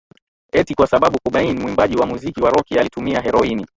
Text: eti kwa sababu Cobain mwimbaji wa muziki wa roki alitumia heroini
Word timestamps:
eti 0.51 0.75
kwa 0.75 0.87
sababu 0.87 1.17
Cobain 1.23 1.61
mwimbaji 1.61 1.95
wa 1.97 2.05
muziki 2.05 2.41
wa 2.41 2.49
roki 2.49 2.79
alitumia 2.79 3.21
heroini 3.21 3.67